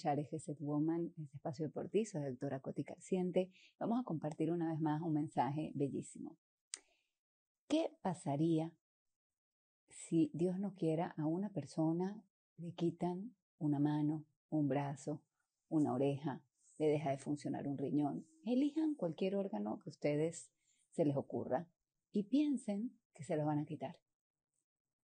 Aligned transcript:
Share 0.00 0.24
Geset 0.24 0.58
Woman, 0.60 1.12
este 1.18 1.36
espacio 1.36 1.66
deportivo, 1.66 2.06
soy 2.06 2.22
doctora 2.22 2.60
Coti 2.60 2.84
Carciente. 2.84 3.50
Vamos 3.78 4.00
a 4.00 4.04
compartir 4.04 4.50
una 4.50 4.70
vez 4.70 4.80
más 4.80 5.02
un 5.02 5.12
mensaje 5.12 5.72
bellísimo. 5.74 6.38
¿Qué 7.68 7.92
pasaría 8.00 8.72
si 9.90 10.30
Dios 10.32 10.58
no 10.58 10.74
quiera 10.74 11.14
a 11.18 11.26
una 11.26 11.50
persona 11.50 12.24
le 12.56 12.72
quitan 12.72 13.34
una 13.58 13.78
mano, 13.78 14.24
un 14.48 14.68
brazo, 14.68 15.22
una 15.68 15.92
oreja, 15.92 16.42
le 16.78 16.86
deja 16.86 17.10
de 17.10 17.18
funcionar 17.18 17.68
un 17.68 17.76
riñón? 17.76 18.26
Elijan 18.46 18.94
cualquier 18.94 19.36
órgano 19.36 19.80
que 19.80 19.90
ustedes 19.90 20.50
se 20.92 21.04
les 21.04 21.16
ocurra 21.16 21.68
y 22.10 22.22
piensen 22.22 22.98
que 23.12 23.22
se 23.22 23.36
lo 23.36 23.44
van 23.44 23.58
a 23.58 23.66
quitar. 23.66 23.98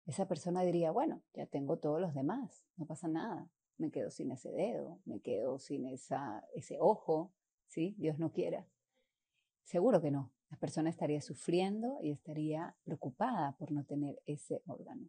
Esa 0.07 0.27
persona 0.27 0.63
diría, 0.63 0.91
bueno, 0.91 1.23
ya 1.35 1.45
tengo 1.45 1.79
todos 1.79 2.01
los 2.01 2.15
demás, 2.15 2.65
no 2.79 2.87
pasa 2.87 3.09
nada, 3.09 3.51
me 3.79 3.91
quedo 3.91 4.11
sin 4.11 4.31
ese 4.31 4.51
dedo, 4.51 5.01
me 5.05 5.21
quedo 5.21 5.59
sin 5.59 5.87
esa, 5.87 6.45
ese 6.55 6.79
ojo, 6.81 7.33
¿sí? 7.67 7.95
Dios 7.99 8.19
no 8.19 8.33
quiera. 8.33 8.67
Seguro 9.65 10.01
que 10.01 10.11
no. 10.11 10.33
La 10.49 10.57
persona 10.59 10.91
estaría 10.91 11.21
sufriendo 11.21 11.99
y 12.01 12.13
estaría 12.13 12.77
preocupada 12.85 13.57
por 13.59 13.73
no 13.73 13.85
tener 13.85 14.23
ese 14.27 14.63
órgano. 14.67 15.09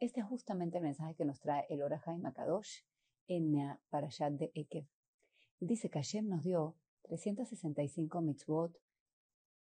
Este 0.00 0.20
es 0.20 0.26
justamente 0.26 0.78
el 0.78 0.84
mensaje 0.84 1.14
que 1.14 1.24
nos 1.24 1.40
trae 1.40 1.66
el 1.68 1.82
Orahai 1.82 2.18
Makadosh 2.18 2.80
en 3.28 3.52
la 3.52 3.80
Parashat 3.90 4.32
de 4.32 4.50
Ekev. 4.54 4.86
Dice 5.60 5.90
que 5.90 5.98
Hashem 5.98 6.28
nos 6.28 6.42
dio 6.42 6.76
365 7.02 8.20
mitzvot, 8.22 8.76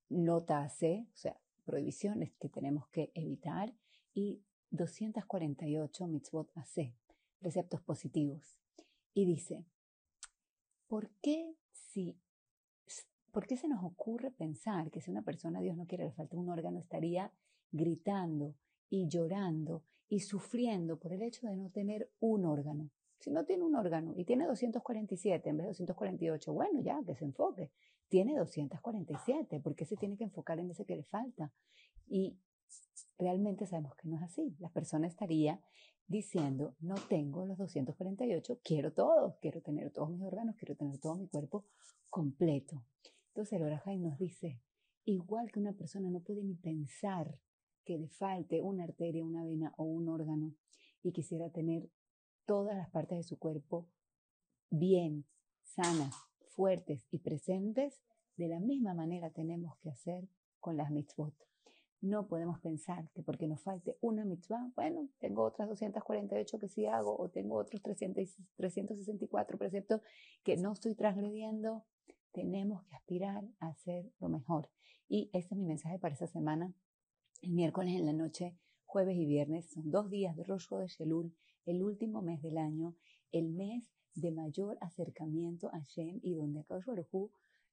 nota 0.10 0.68
C, 0.70 1.08
o 1.14 1.18
sea, 1.18 1.40
prohibiciones 1.66 2.34
que 2.34 2.50
tenemos 2.50 2.88
que 2.90 3.12
evitar, 3.16 3.74
y 4.14 4.44
248 4.72 6.08
mitzvot 6.08 6.52
AC, 6.56 6.94
preceptos 7.40 7.82
positivos. 7.82 8.58
Y 9.14 9.26
dice, 9.26 9.66
¿por 10.88 11.10
qué 11.22 11.56
si 11.72 12.18
¿Por 13.32 13.46
qué 13.46 13.58
se 13.58 13.68
nos 13.68 13.84
ocurre 13.84 14.32
pensar 14.32 14.90
que 14.90 15.02
si 15.02 15.12
una 15.12 15.22
persona, 15.22 15.62
Dios 15.62 15.78
no 15.78 15.86
quiere, 15.86 16.06
le 16.06 16.12
falta 16.12 16.36
un 16.36 16.50
órgano, 16.50 16.80
estaría 16.80 17.32
gritando 17.72 18.56
y 18.90 19.08
llorando 19.08 19.84
y 20.08 20.22
sufriendo 20.22 20.98
por 20.98 21.14
el 21.14 21.22
hecho 21.22 21.46
de 21.46 21.56
no 21.56 21.70
tener 21.70 22.10
un 22.20 22.46
órgano? 22.46 22.90
Si 23.20 23.30
no 23.32 23.46
tiene 23.46 23.66
un 23.66 23.76
órgano 23.76 24.14
y 24.16 24.26
tiene 24.26 24.48
247 24.48 25.50
en 25.50 25.58
vez 25.58 25.66
de 25.66 25.70
248, 25.70 26.54
bueno, 26.54 26.82
ya, 26.82 27.04
que 27.06 27.16
se 27.16 27.26
enfoque. 27.26 27.70
Tiene 28.08 28.36
247, 28.36 29.60
¿por 29.60 29.76
qué 29.76 29.86
se 29.86 29.96
tiene 29.96 30.18
que 30.18 30.24
enfocar 30.24 30.58
en 30.58 30.72
ese 30.72 30.86
que 30.86 30.96
le 30.96 31.04
falta? 31.04 31.52
Y 32.08 32.36
realmente 33.18 33.66
sabemos 33.66 33.96
que 33.96 34.08
no 34.08 34.16
es 34.16 34.24
así. 34.24 34.56
La 34.60 34.70
persona 34.70 35.08
estaría 35.08 35.62
diciendo, 36.08 36.76
no 36.80 36.96
tengo 36.96 37.46
los 37.46 37.58
248, 37.58 38.60
quiero 38.64 38.94
todos, 38.94 39.36
quiero 39.42 39.62
tener 39.62 39.92
todos 39.92 40.10
mis 40.10 40.24
órganos, 40.24 40.56
quiero 40.56 40.76
tener 40.76 40.98
todo 41.00 41.16
mi 41.16 41.28
cuerpo 41.28 41.66
completo. 42.10 42.84
Entonces 43.28 43.54
el 43.54 43.64
Orajay 43.64 44.00
nos 44.00 44.18
dice, 44.18 44.60
igual 45.06 45.52
que 45.52 45.60
una 45.60 45.74
persona 45.74 46.10
no 46.10 46.22
puede 46.22 46.44
ni 46.44 46.56
pensar 46.56 47.40
que 47.86 47.98
le 47.98 48.08
falte 48.08 48.62
una 48.62 48.84
arteria, 48.84 49.24
una 49.24 49.44
vena 49.44 49.74
o 49.78 49.84
un 49.84 50.10
órgano 50.10 50.56
y 51.04 51.12
quisiera 51.12 51.50
tener 51.50 51.90
todas 52.46 52.76
las 52.76 52.90
partes 52.90 53.18
de 53.18 53.24
su 53.24 53.38
cuerpo 53.38 53.88
bien, 54.72 55.26
sanas, 55.64 56.16
fuertes 56.48 57.08
y 57.12 57.20
presentes, 57.20 58.02
de 58.36 58.48
la 58.48 58.60
misma 58.60 58.94
manera 58.94 59.30
tenemos 59.30 59.78
que 59.78 59.90
hacer 59.90 60.28
con 60.60 60.78
las 60.78 60.92
mitzvot. 60.92 61.36
No 62.02 62.28
podemos 62.28 62.60
pensar 62.60 63.10
que 63.12 63.22
porque 63.24 63.46
nos 63.48 63.62
falte 63.62 63.98
una 64.00 64.24
mitzvah, 64.24 64.72
bueno, 64.76 65.10
tengo 65.20 65.44
otras 65.44 65.68
248 65.68 66.58
que 66.58 66.70
sí 66.70 66.86
hago, 66.86 67.18
o 67.20 67.30
tengo 67.30 67.56
otros 67.58 67.82
364 67.82 69.58
preceptos 69.58 70.02
que 70.44 70.56
no 70.56 70.72
estoy 70.72 70.96
transgrediendo. 70.96 71.84
Tenemos 72.32 72.84
que 72.86 72.96
aspirar 72.96 73.44
a 73.60 73.68
hacer 73.68 74.10
lo 74.20 74.30
mejor. 74.30 74.70
Y 75.10 75.30
este 75.34 75.56
es 75.56 75.60
mi 75.60 75.66
mensaje 75.68 76.00
para 76.00 76.14
esta 76.14 76.28
semana. 76.28 76.74
El 77.42 77.52
miércoles 77.52 77.94
en 77.96 78.06
la 78.06 78.14
noche, 78.14 78.56
jueves 78.86 79.18
y 79.18 79.26
viernes, 79.26 79.70
son 79.70 79.92
dos 79.92 80.10
días 80.10 80.38
de 80.38 80.46
Rosh 80.46 80.70
de 80.70 80.88
Shelul, 80.88 81.36
el 81.66 81.84
último 81.84 82.22
mes 82.22 82.42
del 82.42 82.58
año, 82.58 82.96
el 83.32 83.50
mes 83.50 83.92
de 84.16 84.32
mayor 84.32 84.78
acercamiento 84.80 85.70
a 85.74 85.80
Shem 85.80 86.20
y 86.24 86.36
donde 86.36 86.62
Akadosh 86.62 86.88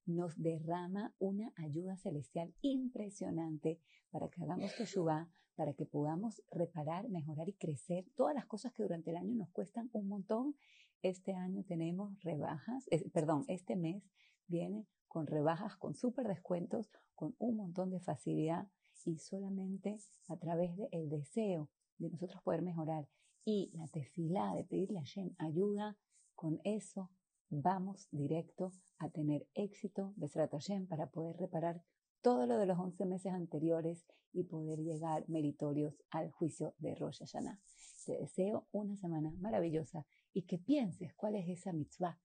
nos 0.06 0.41
derrama 0.41 1.15
una 1.19 1.53
ayuda 1.56 1.97
celestial 1.97 2.55
impresionante 2.62 3.81
para 4.11 4.28
que 4.28 4.43
hagamos 4.43 4.75
Teshuvah, 4.77 5.28
para 5.55 5.75
que 5.75 5.87
podamos 5.87 6.43
reparar, 6.50 7.09
mejorar 7.09 7.49
y 7.49 7.55
crecer 7.55 8.06
todas 8.15 8.34
las 8.34 8.47
cosas 8.47 8.72
que 8.72 8.83
durante 8.83 9.11
el 9.11 9.16
año 9.16 9.34
nos 9.34 9.50
cuestan 9.50 9.91
un 9.93 10.09
montón. 10.09 10.55
Este 11.03 11.34
año 11.34 11.65
tenemos 11.65 12.19
rebajas, 12.22 12.89
perdón, 13.12 13.45
este 13.49 13.77
mes 13.77 14.03
viene 14.47 14.87
con 15.09 15.27
rebajas, 15.27 15.77
con 15.77 15.95
súper 15.95 16.27
descuentos, 16.28 16.91
con 17.15 17.34
un 17.39 17.56
montón 17.56 17.91
de 17.91 18.00
facilidad 18.00 18.69
y 19.05 19.19
solamente 19.19 19.99
a 20.28 20.37
través 20.37 20.77
del 20.77 21.09
deseo 21.09 21.71
de 21.99 22.11
nosotros 22.11 22.43
poder 22.43 22.62
mejorar 22.62 23.09
y 23.45 23.71
la 23.75 23.87
tefilá 23.87 24.55
de 24.55 24.65
pedirle 24.65 24.99
a 24.99 25.05
Shem 25.05 25.34
ayuda, 25.39 25.97
con 26.34 26.61
eso 26.65 27.11
vamos 27.51 28.09
directo 28.11 28.73
a 28.99 29.11
tener 29.11 29.47
éxito, 29.55 30.12
de 30.17 30.29
Hashem, 30.29 30.87
para 30.87 31.11
poder 31.11 31.37
reparar 31.37 31.83
todo 32.23 32.47
lo 32.47 32.59
de 32.59 32.67
los 32.67 32.79
11 32.79 33.07
meses 33.07 33.33
anteriores 33.33 34.05
y 34.33 34.45
poder 34.45 34.81
llegar 34.81 35.29
meritorios 35.29 35.95
al 36.11 36.31
juicio 36.31 36.75
de 36.79 36.95
Rosh 36.95 37.19
Hashanah. 37.21 37.61
Te 38.05 38.19
deseo 38.19 38.67
una 38.73 38.97
semana 38.97 39.33
maravillosa 39.39 40.07
y 40.33 40.43
que 40.43 40.59
pienses 40.59 41.15
cuál 41.15 41.37
es 41.37 41.49
esa 41.49 41.73
mitzvah 41.73 42.19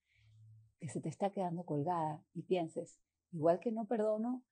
que 0.80 0.90
se 0.90 1.02
te 1.02 1.10
está 1.10 1.32
quedando 1.32 1.64
colgada 1.64 2.24
y 2.34 2.44
pienses, 2.44 3.00
igual 3.32 3.60
que 3.60 3.72
no 3.72 3.86
perdono 3.86 4.44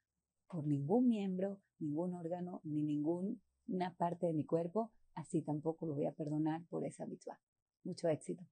por 0.47 0.65
ningún 0.65 1.07
miembro, 1.07 1.59
ningún 1.79 2.13
órgano, 2.13 2.61
ni 2.63 2.83
ninguna 2.83 3.95
parte 3.97 4.27
de 4.27 4.33
mi 4.33 4.45
cuerpo, 4.45 4.91
así 5.15 5.41
tampoco 5.41 5.85
lo 5.85 5.95
voy 5.95 6.05
a 6.05 6.13
perdonar 6.13 6.65
por 6.67 6.85
esa 6.85 7.05
mitzvah. 7.05 7.39
Mucho 7.83 8.07
éxito. 8.07 8.43